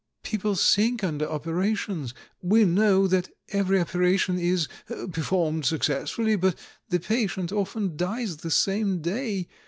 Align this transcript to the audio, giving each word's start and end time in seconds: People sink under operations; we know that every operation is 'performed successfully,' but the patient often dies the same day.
People 0.23 0.55
sink 0.55 1.03
under 1.03 1.29
operations; 1.29 2.15
we 2.41 2.65
know 2.65 3.05
that 3.05 3.29
every 3.49 3.79
operation 3.79 4.39
is 4.39 4.67
'performed 4.87 5.63
successfully,' 5.63 6.35
but 6.35 6.55
the 6.89 6.99
patient 6.99 7.51
often 7.51 7.95
dies 7.95 8.37
the 8.37 8.49
same 8.49 8.97
day. 9.03 9.47